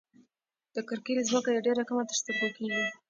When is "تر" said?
2.09-2.15